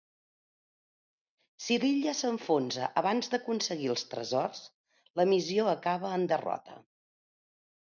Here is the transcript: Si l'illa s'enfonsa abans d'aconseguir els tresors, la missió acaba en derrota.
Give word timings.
Si 1.65 1.77
l'illa 1.83 2.13
s'enfonsa 2.21 2.87
abans 3.03 3.31
d'aconseguir 3.35 3.93
els 3.97 4.07
tresors, 4.15 4.65
la 5.23 5.29
missió 5.35 5.71
acaba 5.77 6.17
en 6.19 6.29
derrota. 6.35 6.83